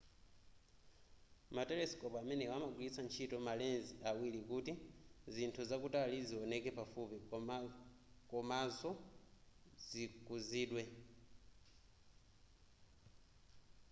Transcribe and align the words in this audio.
ma 1.55 1.63
telescope 1.71 2.15
amenewa 2.23 2.53
amagwilitsa 2.55 3.01
ntchito 3.05 3.37
ma 3.45 3.53
lens 3.61 3.87
awiri 4.09 4.39
kuti 4.49 4.71
zinthu 5.33 5.61
zakutali 5.69 6.17
zioneke 6.29 6.69
pafupi 6.79 7.17
komanzo 8.31 8.91
zikuzidwe 9.87 10.83